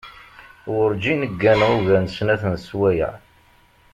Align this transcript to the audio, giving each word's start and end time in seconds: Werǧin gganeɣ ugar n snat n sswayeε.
Werǧin 0.73 1.21
gganeɣ 1.41 1.71
ugar 1.77 1.99
n 2.01 2.07
snat 2.15 2.43
n 2.51 2.55
sswayeε. 2.65 3.13